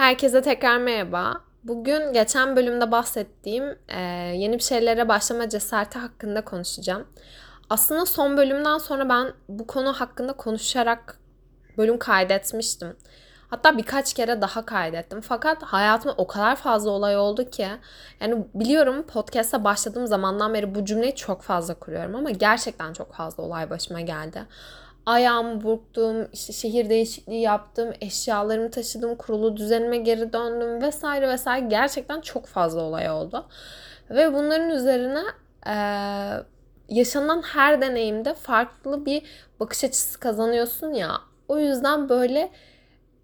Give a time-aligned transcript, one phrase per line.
[0.00, 1.40] Herkese tekrar merhaba.
[1.64, 4.00] Bugün geçen bölümde bahsettiğim e,
[4.36, 7.06] yeni bir şeylere başlama cesareti hakkında konuşacağım.
[7.70, 11.18] Aslında son bölümden sonra ben bu konu hakkında konuşarak
[11.78, 12.96] bölüm kaydetmiştim.
[13.48, 15.20] Hatta birkaç kere daha kaydettim.
[15.20, 17.68] Fakat hayatımda o kadar fazla olay oldu ki
[18.20, 23.42] yani biliyorum podcast'a başladığım zamandan beri bu cümleyi çok fazla kuruyorum ama gerçekten çok fazla
[23.42, 24.46] olay başıma geldi
[25.06, 32.20] ayağımı burktum, işte şehir değişikliği yaptım, eşyalarımı taşıdım, kurulu düzenime geri döndüm vesaire vesaire gerçekten
[32.20, 33.46] çok fazla olay oldu.
[34.10, 35.22] Ve bunların üzerine
[35.66, 35.74] e,
[36.88, 39.22] yaşanan her deneyimde farklı bir
[39.60, 41.20] bakış açısı kazanıyorsun ya.
[41.48, 42.50] O yüzden böyle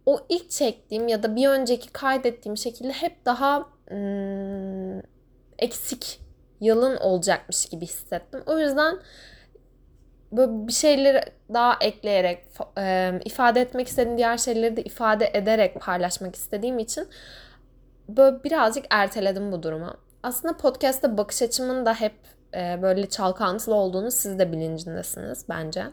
[0.07, 5.01] o ilk çektiğim ya da bir önceki kaydettiğim şekilde hep daha hmm,
[5.59, 6.21] eksik,
[6.61, 8.43] yalın olacakmış gibi hissettim.
[8.47, 8.99] O yüzden
[10.33, 11.21] böyle bir şeyleri
[11.55, 12.45] daha ekleyerek
[12.79, 17.09] e, ifade etmek istediğim diğer şeyleri de ifade ederek paylaşmak istediğim için
[18.09, 19.95] böyle birazcık erteledim bu durumu.
[20.23, 22.15] Aslında podcast'ta bakış açımın da hep
[22.55, 25.85] e, böyle çalkantılı olduğunu siz de bilincindesiniz bence.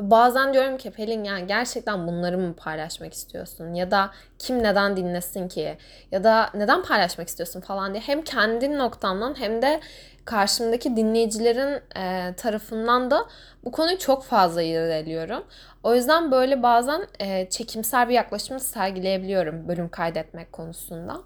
[0.00, 3.74] Bazen diyorum ki Pelin yani gerçekten bunları mı paylaşmak istiyorsun?
[3.74, 5.78] Ya da kim neden dinlesin ki?
[6.12, 8.02] Ya da neden paylaşmak istiyorsun falan diye.
[8.06, 9.80] Hem kendi noktamdan hem de
[10.24, 13.26] karşımdaki dinleyicilerin e, tarafından da
[13.64, 15.44] bu konuyu çok fazla irdeliyorum.
[15.82, 21.20] O yüzden böyle bazen e, çekimsel bir yaklaşımı sergileyebiliyorum bölüm kaydetmek konusunda.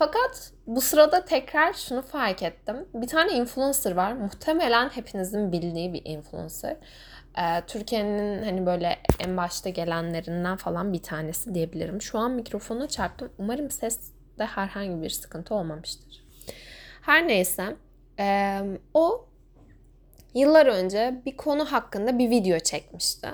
[0.00, 2.76] Fakat bu sırada tekrar şunu fark ettim.
[2.94, 4.12] Bir tane influencer var.
[4.12, 6.76] Muhtemelen hepinizin bildiği bir influencer.
[7.38, 12.02] Ee, Türkiye'nin hani böyle en başta gelenlerinden falan bir tanesi diyebilirim.
[12.02, 13.32] Şu an mikrofona çarptım.
[13.38, 16.24] Umarım seste herhangi bir sıkıntı olmamıştır.
[17.02, 17.76] Her neyse
[18.18, 18.58] e,
[18.94, 19.26] o
[20.34, 23.28] yıllar önce bir konu hakkında bir video çekmişti.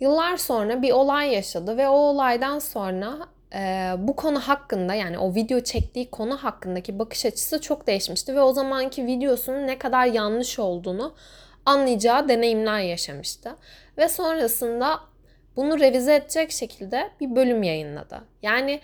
[0.00, 3.18] Yıllar sonra bir olay yaşadı ve o olaydan sonra
[3.54, 8.40] e, bu konu hakkında yani o video çektiği konu hakkındaki bakış açısı çok değişmişti ve
[8.40, 11.14] o zamanki videosunun ne kadar yanlış olduğunu
[11.66, 13.56] anlayacağı deneyimler yaşamıştı.
[13.98, 15.00] Ve sonrasında
[15.56, 18.24] bunu revize edecek şekilde bir bölüm yayınladı.
[18.42, 18.80] Yani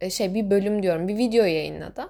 [0.00, 2.08] e, şey bir bölüm diyorum bir video yayınladı.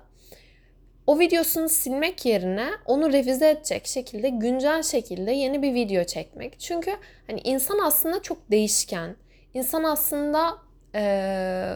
[1.07, 6.61] O videosunu silmek yerine onu revize edecek şekilde güncel şekilde yeni bir video çekmek.
[6.61, 6.91] Çünkü
[7.27, 9.17] hani insan aslında çok değişken.
[9.55, 10.59] İnsan aslında
[10.95, 11.75] ee,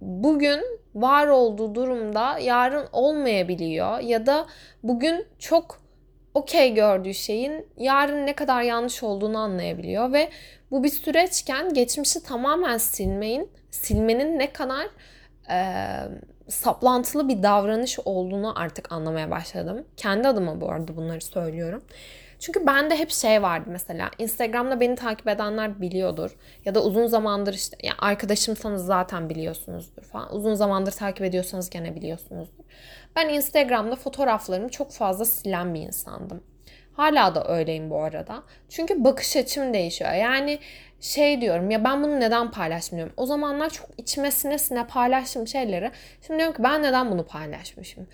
[0.00, 0.60] bugün
[0.94, 4.46] var olduğu durumda yarın olmayabiliyor ya da
[4.82, 5.78] bugün çok
[6.34, 10.30] okey gördüğü şeyin yarın ne kadar yanlış olduğunu anlayabiliyor ve
[10.70, 14.86] bu bir süreçken geçmişi tamamen silmeyin, silmenin ne kadar
[15.50, 15.58] e,
[16.48, 19.84] saplantılı bir davranış olduğunu artık anlamaya başladım.
[19.96, 21.82] Kendi adıma bu arada bunları söylüyorum.
[22.44, 24.10] Çünkü bende hep şey vardı mesela.
[24.18, 26.36] Instagram'da beni takip edenler biliyordur.
[26.64, 30.34] Ya da uzun zamandır işte ya arkadaşımsanız zaten biliyorsunuzdur falan.
[30.34, 32.64] Uzun zamandır takip ediyorsanız gene biliyorsunuzdur.
[33.16, 36.42] Ben Instagram'da fotoğraflarımı çok fazla silen bir insandım.
[36.92, 38.42] Hala da öyleyim bu arada.
[38.68, 40.12] Çünkü bakış açım değişiyor.
[40.12, 40.58] Yani
[41.04, 43.12] şey diyorum ya ben bunu neden paylaşmıyorum?
[43.16, 45.90] O zamanlar çok içime sine sine paylaştığım şeyleri
[46.26, 48.06] şimdi diyorum ki ben neden bunu paylaşmışım?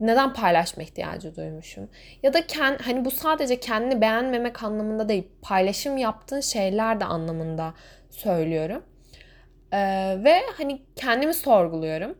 [0.00, 1.88] Neden paylaşma ihtiyacı duymuşum?
[2.22, 7.74] Ya da kend, hani bu sadece kendini beğenmemek anlamında değil paylaşım yaptığın şeyler de anlamında
[8.10, 8.82] söylüyorum.
[9.72, 9.78] Ee,
[10.24, 12.18] ve hani kendimi sorguluyorum.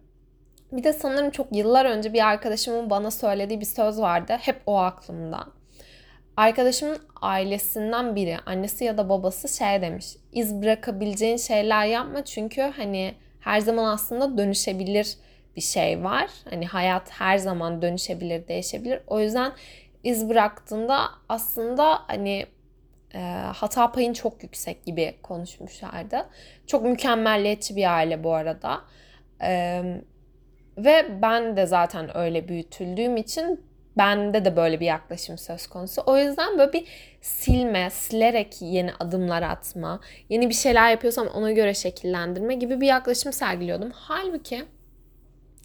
[0.73, 4.37] Bir de sanırım çok yıllar önce bir arkadaşımın bana söylediği bir söz vardı.
[4.41, 5.62] Hep o aklımda.
[6.37, 10.07] Arkadaşımın ailesinden biri, annesi ya da babası şey demiş.
[10.33, 15.17] İz bırakabileceğin şeyler yapma çünkü hani her zaman aslında dönüşebilir
[15.57, 16.31] bir şey var.
[16.51, 19.01] Hani hayat her zaman dönüşebilir, değişebilir.
[19.07, 19.53] O yüzden
[20.05, 22.47] iz bıraktığında aslında hani
[23.15, 23.19] e,
[23.55, 26.27] hata payın çok yüksek gibi konuşmuşlardı.
[26.67, 28.81] Çok mükemmelliyetçi bir aile bu arada.
[29.43, 29.83] E,
[30.79, 36.03] ve ben de zaten öyle büyütüldüğüm için bende de böyle bir yaklaşım söz konusu.
[36.07, 36.87] O yüzden böyle bir
[37.21, 43.33] silme, silerek yeni adımlar atma, yeni bir şeyler yapıyorsam ona göre şekillendirme gibi bir yaklaşım
[43.33, 43.91] sergiliyordum.
[43.95, 44.65] Halbuki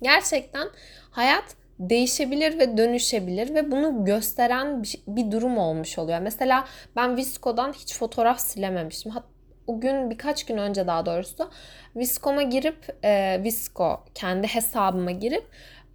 [0.02, 0.70] gerçekten
[1.12, 6.20] hayat değişebilir ve dönüşebilir ve bunu gösteren bir, durum olmuş oluyor.
[6.20, 9.12] Mesela ben Visco'dan hiç fotoğraf silememiştim.
[9.12, 9.28] Hatta
[9.68, 11.50] o gün birkaç gün önce daha doğrusu
[11.96, 15.44] Visco'ma girip e, Visco kendi hesabıma girip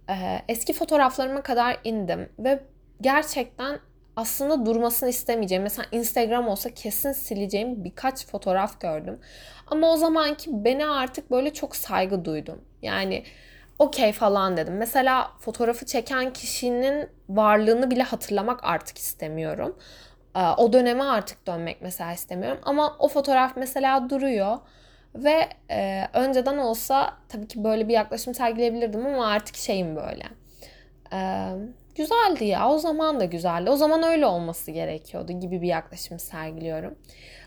[0.09, 2.63] e, eski fotoğraflarıma kadar indim ve
[3.01, 3.79] gerçekten
[4.15, 5.63] aslında durmasını istemeyeceğim.
[5.63, 9.19] Mesela Instagram olsa kesin sileceğim birkaç fotoğraf gördüm.
[9.67, 12.61] Ama o zamanki beni artık böyle çok saygı duydum.
[12.81, 13.23] Yani
[13.79, 14.77] okey falan dedim.
[14.77, 19.77] Mesela fotoğrafı çeken kişinin varlığını bile hatırlamak artık istemiyorum.
[20.57, 22.59] O döneme artık dönmek mesela istemiyorum.
[22.63, 24.57] Ama o fotoğraf mesela duruyor.
[25.15, 30.23] Ve e, önceden olsa tabii ki böyle bir yaklaşım sergileyebilirdim ama artık şeyim böyle.
[31.13, 31.49] E,
[31.95, 33.69] güzeldi ya o zaman da güzeldi.
[33.69, 36.95] O zaman öyle olması gerekiyordu gibi bir yaklaşım sergiliyorum.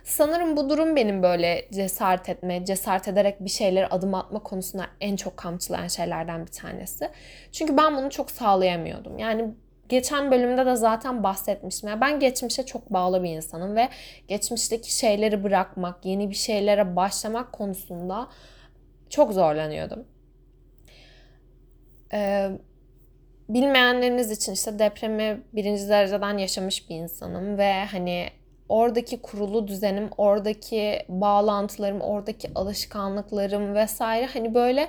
[0.05, 5.17] Sanırım bu durum benim böyle cesaret etme, cesaret ederek bir şeylere adım atma konusunda en
[5.17, 7.11] çok kamçılayan şeylerden bir tanesi.
[7.53, 9.19] Çünkü ben bunu çok sağlayamıyordum.
[9.19, 9.55] Yani
[9.89, 11.89] geçen bölümde de zaten bahsetmiştim.
[11.89, 13.89] Yani ben geçmişe çok bağlı bir insanım ve
[14.29, 18.29] geçmişteki şeyleri bırakmak, yeni bir şeylere başlamak konusunda
[19.11, 20.05] çok zorlanıyordum.
[22.13, 22.51] Ee,
[23.49, 28.29] bilmeyenleriniz için işte depremi birinci dereceden yaşamış bir insanım ve hani
[28.69, 34.89] oradaki kurulu düzenim, oradaki bağlantılarım, oradaki alışkanlıklarım vesaire hani böyle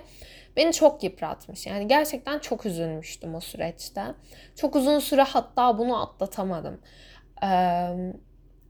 [0.57, 1.67] beni çok yıpratmış.
[1.67, 4.03] Yani gerçekten çok üzülmüştüm o süreçte.
[4.55, 6.79] Çok uzun süre hatta bunu atlatamadım.
[7.43, 7.47] Ee,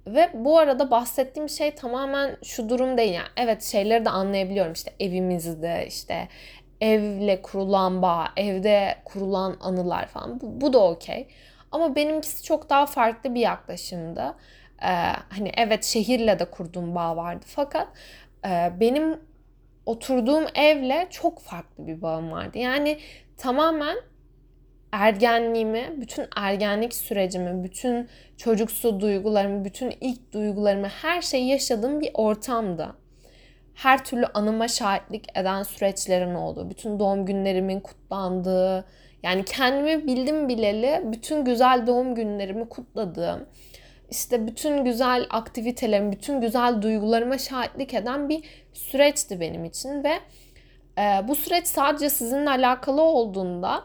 [0.07, 3.13] ve bu arada bahsettiğim şey tamamen şu durum değil.
[3.13, 4.73] Yani evet şeyleri de anlayabiliyorum.
[4.73, 6.27] İşte evimizde işte
[6.81, 10.41] evle kurulan bağ, evde kurulan anılar falan.
[10.41, 11.27] Bu, bu da okey.
[11.71, 14.35] Ama benimkisi çok daha farklı bir yaklaşımdı.
[14.81, 14.87] Ee,
[15.29, 17.45] hani evet şehirle de kurduğum bağ vardı.
[17.47, 17.87] Fakat
[18.45, 19.19] e, benim
[19.87, 22.57] oturduğum evle çok farklı bir bağım vardı.
[22.57, 22.97] Yani
[23.37, 23.97] tamamen
[24.91, 32.95] ergenliğimi, bütün ergenlik sürecimi, bütün çocuksu duygularımı, bütün ilk duygularımı, her şeyi yaşadığım bir ortamdı.
[33.73, 38.85] Her türlü anıma şahitlik eden süreçlerin olduğu, bütün doğum günlerimin kutlandığı,
[39.23, 43.45] yani kendimi bildim bileli bütün güzel doğum günlerimi kutladığım,
[44.09, 48.44] işte bütün güzel aktivitelerim, bütün güzel duygularıma şahitlik eden bir
[48.74, 50.19] süreçti benim için ve
[50.98, 53.83] e, bu süreç sadece sizinle alakalı olduğunda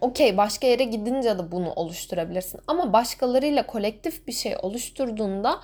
[0.00, 5.60] okey başka yere gidince de bunu oluşturabilirsin ama başkalarıyla kolektif bir şey oluşturduğunda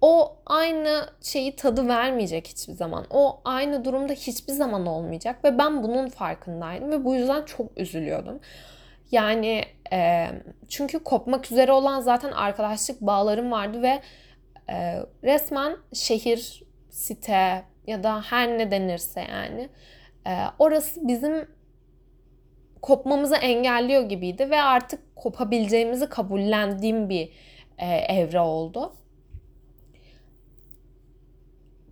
[0.00, 3.06] o aynı şeyi tadı vermeyecek hiçbir zaman.
[3.10, 8.40] O aynı durumda hiçbir zaman olmayacak ve ben bunun farkındaydım ve bu yüzden çok üzülüyordum.
[9.10, 10.28] Yani e,
[10.68, 14.00] çünkü kopmak üzere olan zaten arkadaşlık bağlarım vardı ve
[14.68, 19.68] e, resmen şehir, site ya da her ne denirse yani
[20.26, 21.48] e, orası bizim
[22.82, 27.32] kopmamızı engelliyor gibiydi ve artık kopabileceğimizi kabullendiğim bir
[27.78, 28.92] e, evre oldu.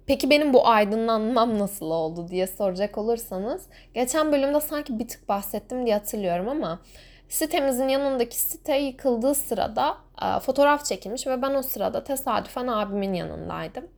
[0.06, 5.86] Peki benim bu aydınlanmam nasıl oldu diye soracak olursanız geçen bölümde sanki bir tık bahsettim
[5.86, 6.80] diye hatırlıyorum ama
[7.28, 13.88] sitemizin yanındaki site yıkıldığı sırada e, fotoğraf çekilmiş ve ben o sırada tesadüfen abimin yanındaydım.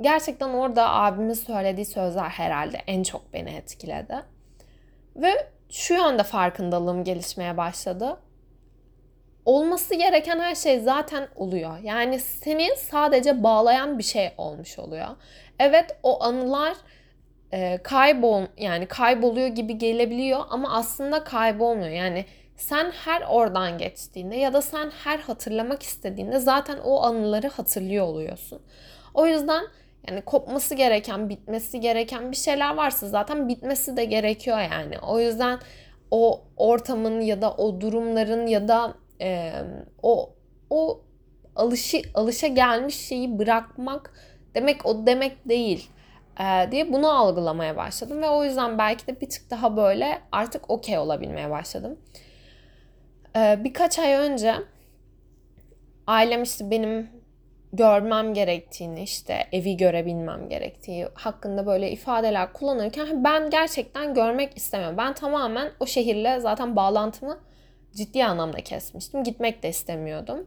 [0.00, 4.16] Gerçekten orada abimin söylediği sözler herhalde en çok beni etkiledi.
[5.16, 8.16] Ve şu yönde farkındalığım gelişmeye başladı.
[9.44, 11.78] Olması gereken her şey zaten oluyor.
[11.78, 15.08] Yani seni sadece bağlayan bir şey olmuş oluyor.
[15.58, 16.76] Evet o anılar
[17.52, 21.90] e, kaybol yani kayboluyor gibi gelebiliyor ama aslında kaybolmuyor.
[21.90, 22.24] Yani
[22.56, 28.62] sen her oradan geçtiğinde ya da sen her hatırlamak istediğinde zaten o anıları hatırlıyor oluyorsun.
[29.14, 29.64] O yüzden
[30.08, 34.98] yani kopması gereken, bitmesi gereken bir şeyler varsa zaten bitmesi de gerekiyor yani.
[34.98, 35.58] O yüzden
[36.10, 39.52] o ortamın ya da o durumların ya da e,
[40.02, 40.34] o
[40.70, 41.00] o
[41.56, 44.14] alışı alışa gelmiş şeyi bırakmak
[44.54, 45.90] demek o demek değil
[46.70, 50.98] diye bunu algılamaya başladım ve o yüzden belki de bir tık daha böyle artık okey
[50.98, 51.98] olabilmeye başladım.
[53.36, 54.54] E, birkaç ay önce
[56.06, 57.10] ailem işte benim
[57.72, 64.98] görmem gerektiğini işte evi görebilmem gerektiği hakkında böyle ifadeler kullanırken ben gerçekten görmek istemiyorum.
[64.98, 67.38] Ben tamamen o şehirle zaten bağlantımı
[67.94, 69.24] ciddi anlamda kesmiştim.
[69.24, 70.46] Gitmek de istemiyordum.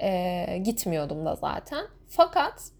[0.00, 1.86] Ee, gitmiyordum da zaten.
[2.08, 2.73] Fakat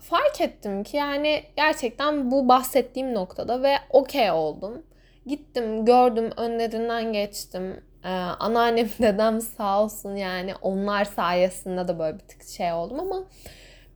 [0.00, 4.82] fark ettim ki yani gerçekten bu bahsettiğim noktada ve okey oldum.
[5.26, 7.84] Gittim, gördüm, önlerinden geçtim.
[8.04, 13.24] Ee, anneannem, dedem sağ olsun yani onlar sayesinde de böyle bir tık şey oldum ama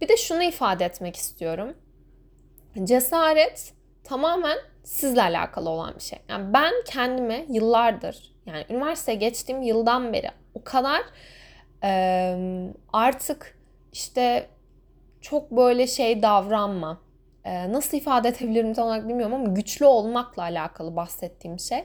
[0.00, 1.74] bir de şunu ifade etmek istiyorum.
[2.84, 3.72] Cesaret
[4.04, 6.18] tamamen sizle alakalı olan bir şey.
[6.28, 11.02] Yani ben kendime yıllardır yani üniversiteye geçtiğim yıldan beri o kadar
[11.84, 12.36] e,
[12.92, 13.58] artık
[13.92, 14.48] işte
[15.24, 17.00] çok böyle şey davranma.
[17.44, 21.84] E, nasıl ifade edebilirim tam olarak bilmiyorum ama güçlü olmakla alakalı bahsettiğim şey.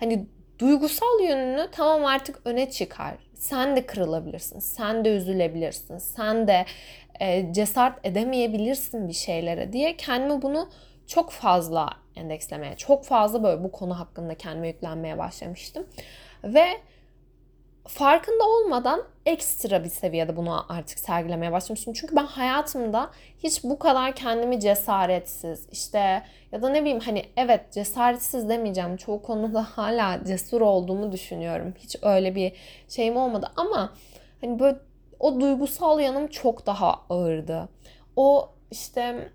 [0.00, 0.26] Hani
[0.58, 3.14] duygusal yönünü tamam artık öne çıkar.
[3.34, 6.64] Sen de kırılabilirsin, sen de üzülebilirsin, sen de
[7.20, 10.68] e, cesaret edemeyebilirsin bir şeylere diye kendimi bunu
[11.06, 15.86] çok fazla endekslemeye, çok fazla böyle bu konu hakkında kendime yüklenmeye başlamıştım.
[16.44, 16.66] Ve
[17.94, 21.94] farkında olmadan ekstra bir seviyede bunu artık sergilemeye başlamıştım.
[21.94, 27.72] Çünkü ben hayatımda hiç bu kadar kendimi cesaretsiz işte ya da ne bileyim hani evet
[27.72, 28.96] cesaretsiz demeyeceğim.
[28.96, 31.74] Çoğu konuda hala cesur olduğumu düşünüyorum.
[31.78, 32.52] Hiç öyle bir
[32.88, 33.92] şeyim olmadı ama
[34.40, 34.78] hani böyle
[35.18, 37.68] o duygusal yanım çok daha ağırdı.
[38.16, 39.30] O işte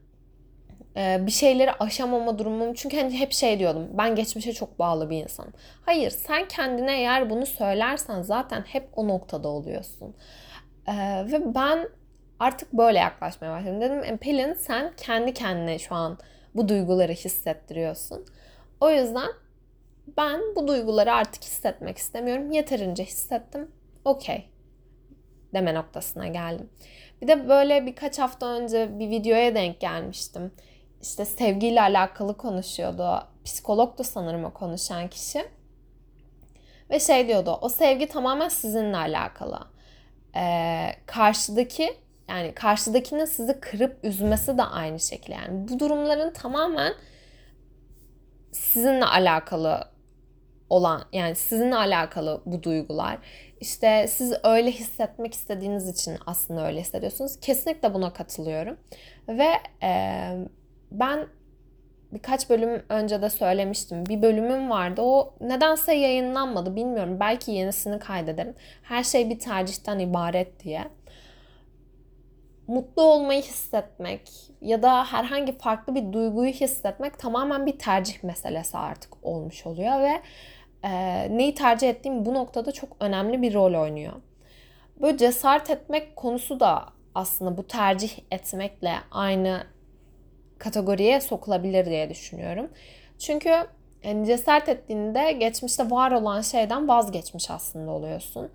[0.96, 2.74] bir şeyleri aşamama durumum.
[2.74, 3.88] Çünkü hani hep şey diyordum.
[3.94, 5.54] Ben geçmişe çok bağlı bir insanım.
[5.86, 10.16] Hayır sen kendine eğer bunu söylersen zaten hep o noktada oluyorsun.
[10.88, 11.90] Ee, ve ben
[12.40, 13.82] artık böyle yaklaşmaya başladım.
[13.82, 16.18] Dedim e, Pelin sen kendi kendine şu an
[16.56, 18.26] bu duyguları hissettiriyorsun.
[18.82, 19.30] O yüzden
[20.18, 22.52] ben bu duyguları artık hissetmek istemiyorum.
[22.52, 23.72] Yeterince hissettim.
[24.06, 24.50] Okey.
[25.54, 26.70] Deme noktasına geldim.
[27.22, 30.52] Bir de böyle birkaç hafta önce bir videoya denk gelmiştim
[31.06, 33.28] işte sevgiyle alakalı konuşuyordu.
[33.46, 35.46] Psikolog da sanırım o konuşan kişi.
[36.90, 39.60] Ve şey diyordu, o sevgi tamamen sizinle alakalı.
[40.36, 41.94] Ee, karşıdaki
[42.30, 45.36] yani karşıdakinin sizi kırıp üzmesi de aynı şekilde.
[45.36, 46.94] Yani bu durumların tamamen
[48.52, 49.88] sizinle alakalı
[50.70, 53.18] olan yani sizinle alakalı bu duygular.
[53.60, 57.40] İşte siz öyle hissetmek istediğiniz için aslında öyle hissediyorsunuz.
[57.40, 58.78] Kesinlikle buna katılıyorum.
[59.28, 59.50] Ve
[59.84, 60.32] e,
[61.00, 61.28] ben
[62.12, 64.06] birkaç bölüm önce de söylemiştim.
[64.06, 65.02] Bir bölümüm vardı.
[65.02, 67.18] O nedense yayınlanmadı bilmiyorum.
[67.20, 68.56] Belki yenisini kaydederim.
[68.84, 70.88] Her şey bir tercihten ibaret diye.
[72.68, 79.14] Mutlu olmayı hissetmek ya da herhangi farklı bir duyguyu hissetmek tamamen bir tercih meselesi artık
[79.26, 80.22] olmuş oluyor ve
[80.84, 84.14] e, neyi tercih ettiğim bu noktada çok önemli bir rol oynuyor.
[85.02, 86.86] Böyle cesaret etmek konusu da
[87.16, 89.64] aslında bu tercih etmekle aynı
[90.66, 92.70] kategoriye sokulabilir diye düşünüyorum.
[93.20, 93.50] Çünkü
[94.04, 98.50] yani cesaret ettiğinde geçmişte var olan şeyden vazgeçmiş aslında oluyorsun.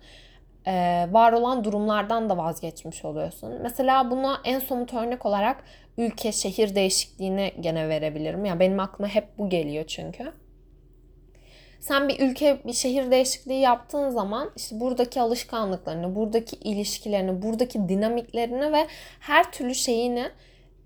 [0.67, 3.53] Ee, var olan durumlardan da vazgeçmiş oluyorsun.
[3.61, 5.63] Mesela buna en somut örnek olarak
[5.97, 8.45] ülke, şehir değişikliğini gene verebilirim.
[8.45, 10.31] Yani benim aklıma hep bu geliyor çünkü.
[11.79, 18.73] Sen bir ülke, bir şehir değişikliği yaptığın zaman işte buradaki alışkanlıklarını, buradaki ilişkilerini, buradaki dinamiklerini
[18.73, 18.87] ve
[19.19, 20.29] her türlü şeyini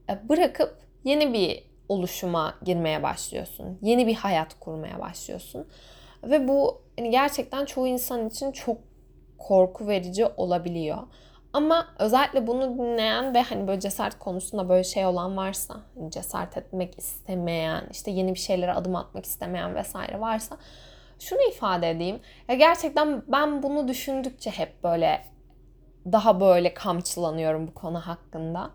[0.09, 3.79] e, bırakıp yeni bir oluşuma girmeye başlıyorsun.
[3.81, 5.67] Yeni bir hayat kurmaya başlıyorsun.
[6.23, 8.77] Ve bu yani gerçekten çoğu insan için çok
[9.37, 10.97] korku verici olabiliyor.
[11.53, 16.57] Ama özellikle bunu dinleyen ve hani böyle cesaret konusunda böyle şey olan varsa, hani cesaret
[16.57, 20.57] etmek istemeyen, işte yeni bir şeylere adım atmak istemeyen vesaire varsa
[21.19, 22.19] şunu ifade edeyim.
[22.47, 25.21] Ya gerçekten ben bunu düşündükçe hep böyle
[26.11, 28.71] daha böyle kamçılanıyorum bu konu hakkında.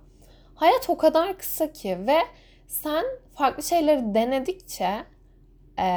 [0.60, 2.18] Hayat o kadar kısa ki ve
[2.66, 5.04] sen farklı şeyleri denedikçe
[5.78, 5.88] e,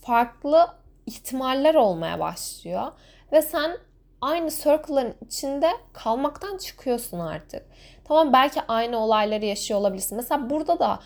[0.00, 0.68] farklı
[1.06, 2.92] ihtimaller olmaya başlıyor
[3.32, 3.76] ve sen
[4.20, 7.66] aynı circle'ların içinde kalmaktan çıkıyorsun artık.
[8.04, 10.16] Tamam belki aynı olayları yaşıyor olabilirsin.
[10.16, 11.00] Mesela burada da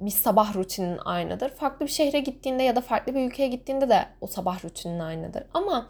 [0.00, 1.48] bir sabah rutinin aynıdır.
[1.48, 5.42] Farklı bir şehre gittiğinde ya da farklı bir ülkeye gittiğinde de o sabah rutinin aynıdır.
[5.54, 5.86] Ama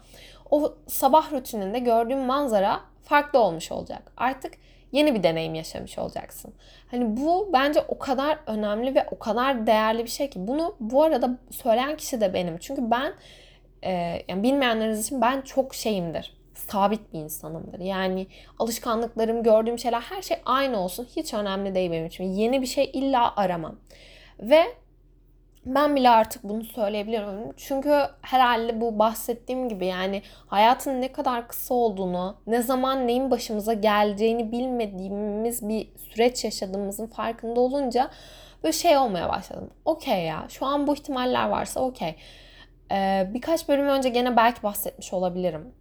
[0.51, 4.11] o sabah rutininde gördüğün manzara farklı olmuş olacak.
[4.17, 4.53] Artık
[4.91, 6.53] yeni bir deneyim yaşamış olacaksın.
[6.91, 11.03] Hani bu bence o kadar önemli ve o kadar değerli bir şey ki bunu bu
[11.03, 12.57] arada söyleyen kişi de benim.
[12.57, 13.13] Çünkü ben
[13.81, 13.91] e,
[14.27, 16.33] yani bilmeyenleriniz için ben çok şeyimdir.
[16.53, 17.79] Sabit bir insanımdır.
[17.79, 18.27] Yani
[18.59, 21.07] alışkanlıklarım, gördüğüm şeyler her şey aynı olsun.
[21.15, 22.23] Hiç önemli değil benim için.
[22.23, 23.75] Yeni bir şey illa aramam.
[24.39, 24.63] Ve
[25.65, 27.53] ben bile artık bunu söyleyebiliyorum.
[27.57, 33.73] Çünkü herhalde bu bahsettiğim gibi yani hayatın ne kadar kısa olduğunu, ne zaman neyin başımıza
[33.73, 38.09] geleceğini bilmediğimiz bir süreç yaşadığımızın farkında olunca
[38.63, 39.69] böyle şey olmaya başladım.
[39.85, 42.15] Okey ya şu an bu ihtimaller varsa okey.
[42.91, 45.73] Ee, birkaç bölüm önce gene belki bahsetmiş olabilirim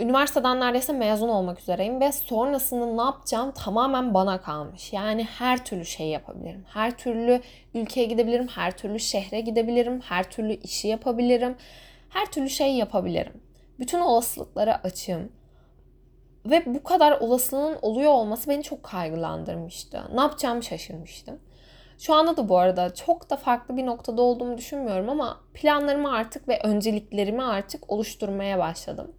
[0.00, 4.92] üniversiteden neredeyse mezun olmak üzereyim ve sonrasında ne yapacağım tamamen bana kalmış.
[4.92, 6.64] Yani her türlü şey yapabilirim.
[6.68, 7.40] Her türlü
[7.74, 11.56] ülkeye gidebilirim, her türlü şehre gidebilirim, her türlü işi yapabilirim.
[12.08, 13.42] Her türlü şey yapabilirim.
[13.78, 15.32] Bütün olasılıklara açığım.
[16.46, 20.02] Ve bu kadar olasılığın oluyor olması beni çok kaygılandırmıştı.
[20.14, 21.38] Ne yapacağımı şaşırmıştım.
[21.98, 26.48] Şu anda da bu arada çok da farklı bir noktada olduğumu düşünmüyorum ama planlarımı artık
[26.48, 29.14] ve önceliklerimi artık oluşturmaya başladım.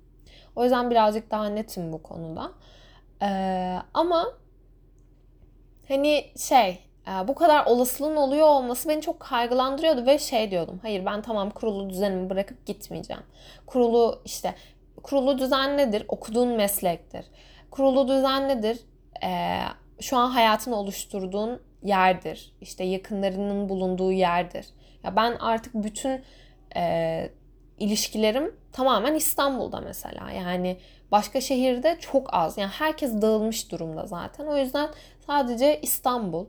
[0.56, 2.52] O yüzden birazcık daha netim bu konuda.
[3.22, 4.34] Ee, ama
[5.88, 10.80] hani şey e, bu kadar olasılığın oluyor olması beni çok kaygılandırıyordu ve şey diyordum.
[10.82, 13.24] Hayır ben tamam kurulu düzenimi bırakıp gitmeyeceğim.
[13.66, 14.56] Kurulu işte
[15.04, 16.06] kurulu düzen nedir?
[16.08, 17.26] Okuduğun meslektir.
[17.72, 18.80] Kurulu düzen nedir?
[19.24, 19.60] Ee,
[20.02, 22.54] şu an hayatını oluşturduğun yerdir.
[22.62, 24.66] İşte yakınlarının bulunduğu yerdir.
[25.04, 26.24] Ya ben artık bütün
[26.76, 27.30] e,
[27.80, 30.32] ilişkilerim tamamen İstanbul'da mesela.
[30.32, 30.78] Yani
[31.12, 32.58] başka şehirde çok az.
[32.58, 34.46] Yani herkes dağılmış durumda zaten.
[34.48, 34.90] O yüzden
[35.26, 36.46] sadece İstanbul.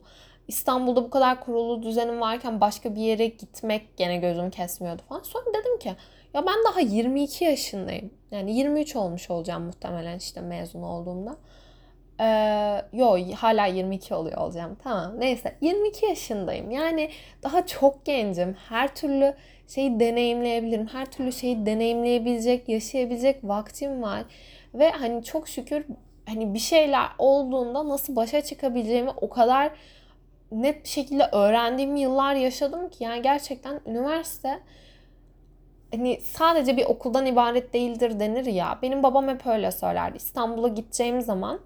[0.48, 5.22] İstanbul'da bu kadar kurulu düzenim varken başka bir yere gitmek gene gözüm kesmiyordu falan.
[5.22, 5.96] Sonra dedim ki
[6.34, 8.10] ya ben daha 22 yaşındayım.
[8.30, 11.36] Yani 23 olmuş olacağım muhtemelen işte mezun olduğumda.
[12.22, 14.76] Ee, yo hala 22 oluyor olacağım.
[14.82, 16.70] Tamam neyse 22 yaşındayım.
[16.70, 17.10] Yani
[17.42, 18.56] daha çok gencim.
[18.68, 19.34] Her türlü
[19.68, 20.86] şeyi deneyimleyebilirim.
[20.86, 24.22] Her türlü şeyi deneyimleyebilecek, yaşayabilecek vaktim var.
[24.74, 25.86] Ve hani çok şükür
[26.26, 29.70] hani bir şeyler olduğunda nasıl başa çıkabileceğimi o kadar
[30.52, 34.60] net bir şekilde öğrendiğim yıllar yaşadım ki yani gerçekten üniversite
[35.90, 38.78] hani sadece bir okuldan ibaret değildir denir ya.
[38.82, 40.16] Benim babam hep öyle söylerdi.
[40.16, 41.60] İstanbul'a gideceğim zaman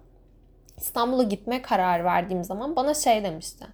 [0.77, 3.65] İstanbul'a gitme kararı verdiğim zaman bana şey demişti.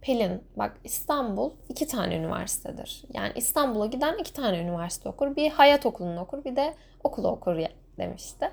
[0.00, 3.04] Pelin bak İstanbul iki tane üniversitedir.
[3.14, 5.36] Yani İstanbul'a giden iki tane üniversite okur.
[5.36, 6.74] Bir hayat okulunu okur bir de
[7.04, 7.56] okulu okur
[7.98, 8.50] demişti.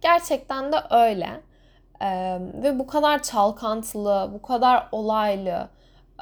[0.00, 1.40] Gerçekten de öyle.
[2.02, 5.68] Ee, ve bu kadar çalkantılı, bu kadar olaylı,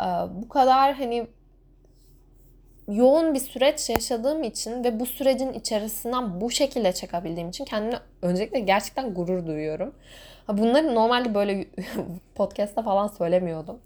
[0.01, 0.07] e,
[0.43, 1.27] bu kadar hani
[2.89, 8.61] yoğun bir süreç yaşadığım için ve bu sürecin içerisinden bu şekilde çekebildiğim için kendime öncelikle
[8.61, 9.95] gerçekten gurur duyuyorum.
[10.49, 11.67] Bunları normalde böyle
[12.35, 13.78] podcast'ta falan söylemiyordum.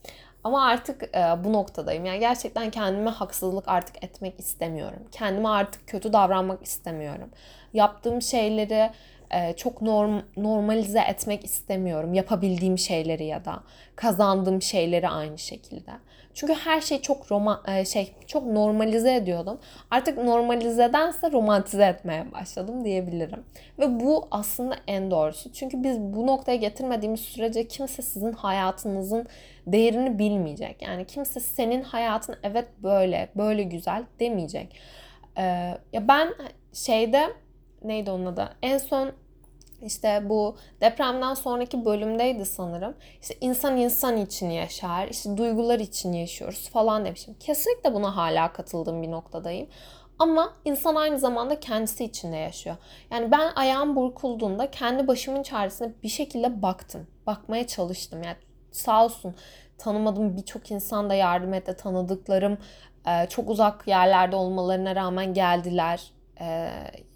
[0.45, 2.05] Ama artık e, bu noktadayım.
[2.05, 5.03] Yani gerçekten kendime haksızlık artık etmek istemiyorum.
[5.13, 7.31] Kendime artık kötü davranmak istemiyorum.
[7.75, 8.91] Yaptığım şeyleri
[9.31, 12.15] e, çok norm, normalize etmek istemiyorum.
[12.15, 13.61] Yapabildiğim şeyleri ya da
[13.97, 15.91] kazandığım şeyleri aynı şekilde.
[16.35, 19.59] Çünkü her şey çok roma, e, şey çok normalize ediyordum.
[19.91, 23.45] Artık normalizedense romantize etmeye başladım diyebilirim.
[23.79, 25.53] Ve bu aslında en doğrusu.
[25.53, 29.27] Çünkü biz bu noktaya getirmediğimiz sürece kimse sizin hayatınızın
[29.67, 30.83] değerini bilmeyecek.
[30.83, 34.77] Yani kimse senin hayatın evet böyle, böyle güzel demeyecek.
[35.39, 35.43] Ee,
[35.93, 36.35] ya ben
[36.73, 37.27] şeyde
[37.85, 38.49] neydi onun adı?
[38.63, 39.13] En son
[39.83, 42.95] işte bu depremden sonraki bölümdeydi sanırım.
[43.23, 47.35] İşte insan insan için yaşar, işte duygular için yaşıyoruz falan demişim.
[47.41, 49.69] Kesinlikle buna hala katıldığım bir noktadayım.
[50.19, 52.77] Ama insan aynı zamanda kendisi içinde yaşıyor.
[53.11, 57.07] Yani ben ayağım burkulduğunda kendi başımın çaresine bir şekilde baktım.
[57.27, 58.23] Bakmaya çalıştım.
[58.23, 58.37] Yani
[58.71, 59.35] sağ olsun
[59.79, 61.77] tanımadığım birçok insan da yardım etti.
[61.77, 62.59] Tanıdıklarım
[63.29, 66.71] çok uzak yerlerde olmalarına rağmen geldiler e,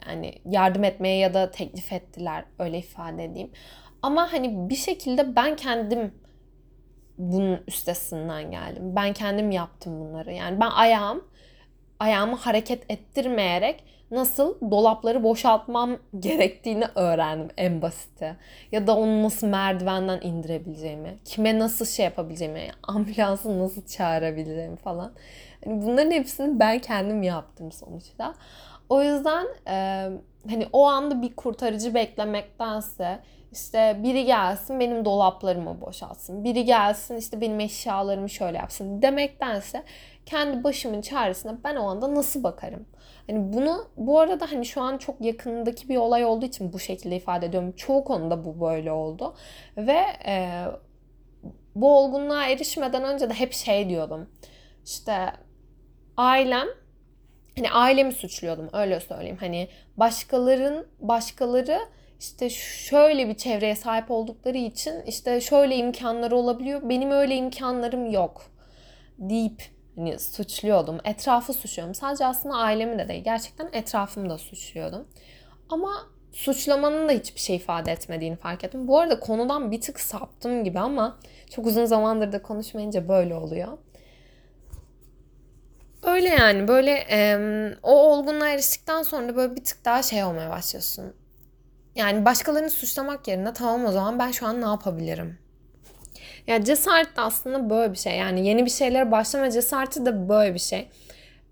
[0.08, 3.50] yani yardım etmeye ya da teklif ettiler öyle ifade edeyim.
[4.02, 6.14] Ama hani bir şekilde ben kendim
[7.18, 8.96] bunun üstesinden geldim.
[8.96, 10.32] Ben kendim yaptım bunları.
[10.32, 11.24] Yani ben ayağım
[12.00, 18.36] ayağımı hareket ettirmeyerek nasıl dolapları boşaltmam gerektiğini öğrendim en basiti.
[18.72, 25.12] Ya da onu nasıl merdivenden indirebileceğimi, kime nasıl şey yapabileceğimi, ambulansı nasıl çağırabileceğimi falan.
[25.66, 28.34] Yani bunların hepsini ben kendim yaptım sonuçta.
[28.88, 30.08] O yüzden e,
[30.50, 33.18] hani o anda bir kurtarıcı beklemektense
[33.52, 36.44] işte biri gelsin benim dolaplarımı boşaltsın.
[36.44, 39.82] Biri gelsin işte benim eşyalarımı şöyle yapsın demektense
[40.26, 42.86] kendi başımın çaresine ben o anda nasıl bakarım?
[43.26, 47.16] Hani bunu bu arada hani şu an çok yakındaki bir olay olduğu için bu şekilde
[47.16, 47.72] ifade ediyorum.
[47.72, 49.34] Çoğu konuda bu böyle oldu.
[49.76, 50.64] Ve e,
[51.74, 54.30] bu olgunluğa erişmeden önce de hep şey diyordum.
[54.84, 55.32] İşte
[56.16, 56.68] ailem
[57.56, 59.36] hani ailemi suçluyordum öyle söyleyeyim.
[59.40, 61.80] Hani başkaların başkaları
[62.20, 66.88] işte şöyle bir çevreye sahip oldukları için işte şöyle imkanları olabiliyor.
[66.88, 68.50] Benim öyle imkanlarım yok
[69.18, 69.62] deyip
[69.96, 70.98] hani suçluyordum.
[71.04, 71.94] Etrafı suçluyordum.
[71.94, 73.24] Sadece aslında ailemi de değil.
[73.24, 75.08] Gerçekten etrafımı da suçluyordum.
[75.68, 75.92] Ama
[76.32, 78.88] suçlamanın da hiçbir şey ifade etmediğini fark ettim.
[78.88, 81.18] Bu arada konudan bir tık saptım gibi ama
[81.50, 83.78] çok uzun zamandır da konuşmayınca böyle oluyor.
[86.06, 87.38] Öyle yani böyle e,
[87.82, 91.14] o olgunluğa eriştikten sonra böyle bir tık daha şey olmaya başlıyorsun.
[91.94, 95.38] Yani başkalarını suçlamak yerine tamam o zaman ben şu an ne yapabilirim?
[96.46, 98.16] Ya yani cesaret de aslında böyle bir şey.
[98.16, 100.88] Yani yeni bir şeylere başlama cesareti de böyle bir şey.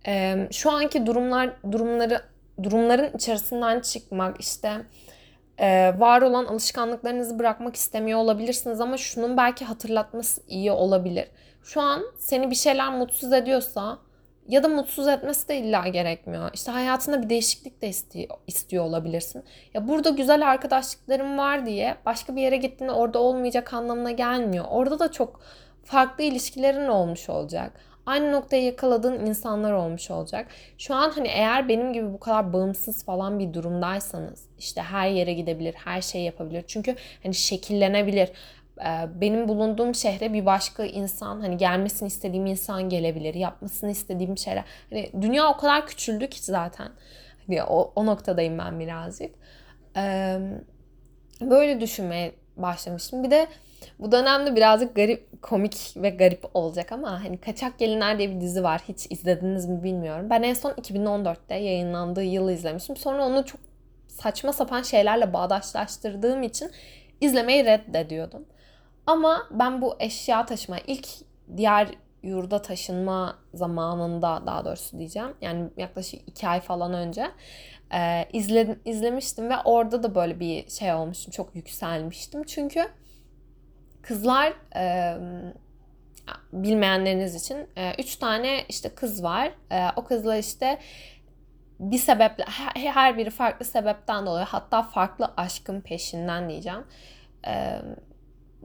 [0.06, 2.22] E, şu anki durumlar durumları
[2.62, 4.72] durumların içerisinden çıkmak işte
[5.58, 11.26] e, var olan alışkanlıklarınızı bırakmak istemiyor olabilirsiniz ama şunun belki hatırlatması iyi olabilir.
[11.62, 13.98] Şu an seni bir şeyler mutsuz ediyorsa
[14.48, 16.50] ya da mutsuz etmesi de illa gerekmiyor.
[16.54, 19.44] İşte hayatında bir değişiklik de istiyor, istiyor olabilirsin.
[19.74, 24.64] Ya burada güzel arkadaşlıklarım var diye başka bir yere gittiğinde orada olmayacak anlamına gelmiyor.
[24.70, 25.40] Orada da çok
[25.84, 27.72] farklı ilişkilerin olmuş olacak.
[28.06, 30.46] Aynı noktayı yakaladığın insanlar olmuş olacak.
[30.78, 35.32] Şu an hani eğer benim gibi bu kadar bağımsız falan bir durumdaysanız işte her yere
[35.32, 36.64] gidebilir, her şeyi yapabilir.
[36.66, 38.30] Çünkü hani şekillenebilir.
[39.20, 43.34] Benim bulunduğum şehre bir başka insan hani gelmesini istediğim insan gelebilir.
[43.34, 44.64] Yapmasını istediğim şeyler.
[44.90, 46.88] Hani dünya o kadar küçüldü ki zaten.
[47.46, 49.34] Hani o, o noktadayım ben birazcık.
[51.40, 53.24] Böyle düşünmeye başlamıştım.
[53.24, 53.46] Bir de
[53.98, 58.62] bu dönemde birazcık garip, komik ve garip olacak ama hani Kaçak Gelinler diye bir dizi
[58.62, 58.82] var.
[58.88, 60.26] Hiç izlediniz mi bilmiyorum.
[60.30, 62.96] Ben en son 2014'te yayınlandığı yılı izlemiştim.
[62.96, 63.60] Sonra onu çok
[64.08, 66.70] saçma sapan şeylerle bağdaşlaştırdığım için
[67.20, 68.46] izlemeyi reddediyordum.
[69.06, 71.08] Ama ben bu eşya taşıma ilk
[71.56, 71.88] diğer
[72.22, 75.34] yurda taşınma zamanında daha doğrusu diyeceğim.
[75.40, 77.30] Yani yaklaşık iki ay falan önce
[77.94, 81.30] e, izle, izlemiştim ve orada da böyle bir şey olmuştum.
[81.30, 82.44] Çok yükselmiştim.
[82.44, 82.88] Çünkü
[84.02, 85.16] kızlar e,
[86.52, 89.50] bilmeyenleriniz için e, üç tane işte kız var.
[89.70, 90.78] E, o kızlar işte
[91.80, 96.84] bir sebeple her biri farklı sebepten dolayı hatta farklı aşkın peşinden diyeceğim.
[97.46, 97.80] E,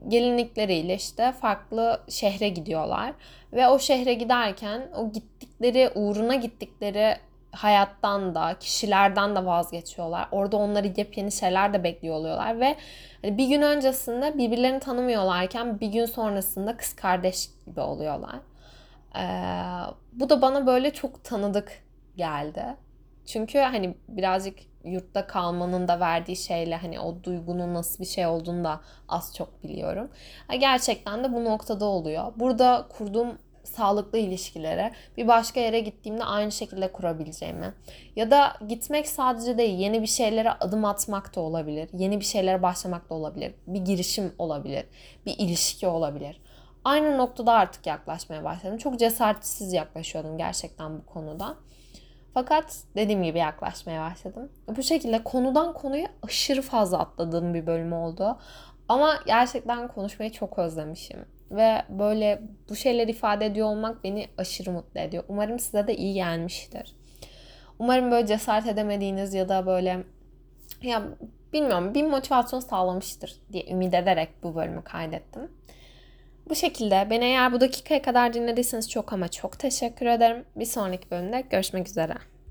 [0.08, 3.12] gelinlikleriyle işte farklı şehre gidiyorlar
[3.52, 7.16] ve o şehre giderken o gittikleri uğruna gittikleri
[7.52, 10.28] hayattan da kişilerden de vazgeçiyorlar.
[10.32, 12.76] Orada onları yepyeni şeyler de bekliyor oluyorlar ve
[13.22, 18.36] hani bir gün öncesinde birbirlerini tanımıyorlarken bir gün sonrasında kız kardeş gibi oluyorlar.
[19.16, 19.22] Ee,
[20.12, 21.82] bu da bana böyle çok tanıdık
[22.16, 22.64] geldi.
[23.26, 28.64] Çünkü hani birazcık yurtta kalmanın da verdiği şeyle hani o duygunun nasıl bir şey olduğunu
[28.64, 30.10] da az çok biliyorum.
[30.60, 32.32] Gerçekten de bu noktada oluyor.
[32.36, 37.74] Burada kurduğum sağlıklı ilişkilere bir başka yere gittiğimde aynı şekilde kurabileceğimi
[38.16, 41.88] ya da gitmek sadece değil yeni bir şeylere adım atmak da olabilir.
[41.92, 43.54] Yeni bir şeylere başlamak da olabilir.
[43.66, 44.84] Bir girişim olabilir.
[45.26, 46.40] Bir ilişki olabilir.
[46.84, 48.78] Aynı noktada artık yaklaşmaya başladım.
[48.78, 51.56] Çok cesaretsiz yaklaşıyordum gerçekten bu konuda.
[52.34, 54.48] Fakat dediğim gibi yaklaşmaya başladım.
[54.76, 58.38] Bu şekilde konudan konuya aşırı fazla atladığım bir bölüm oldu.
[58.88, 61.24] Ama gerçekten konuşmayı çok özlemişim.
[61.50, 65.24] Ve böyle bu şeyleri ifade ediyor olmak beni aşırı mutlu ediyor.
[65.28, 66.94] Umarım size de iyi gelmiştir.
[67.78, 70.04] Umarım böyle cesaret edemediğiniz ya da böyle
[70.82, 71.02] ya
[71.52, 75.50] bilmiyorum bir motivasyon sağlamıştır diye ümit ederek bu bölümü kaydettim.
[76.50, 80.44] Bu şekilde beni eğer bu dakikaya kadar dinlediyseniz çok ama çok teşekkür ederim.
[80.56, 82.14] Bir sonraki bölümde görüşmek üzere.